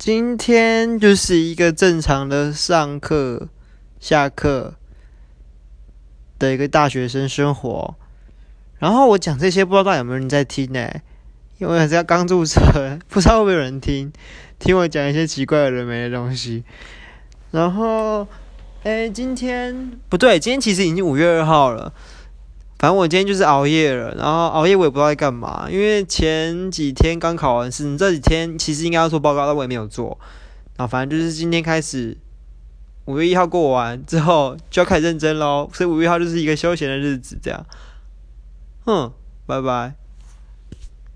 [0.00, 3.50] 今天就是一个正常的上课、
[4.00, 4.76] 下课
[6.38, 7.94] 的一个大学生生活。
[8.78, 10.90] 然后我讲这些，不知道有没有人在听呢？
[11.58, 14.10] 因为是要刚注册，不知道会不会有人听，
[14.58, 16.64] 听我讲一些奇怪的人没的东西。
[17.50, 18.26] 然后，
[18.84, 21.92] 哎，今天不对，今天其实已经五月二号了。
[22.80, 30.18] 反正我今天就是熬夜了，然后熬夜我也不知道在干嘛，因为前几天刚考完试，这几天其实应该要做报告，但我也没有做。
[30.78, 32.16] 然后反正就是今天开始，
[33.04, 37.66] 五月一号过完之后就要开始认真喽，所以五月一号就是一个休闲的日子，这样。
[38.86, 39.12] 哼，
[39.44, 39.99] 拜拜。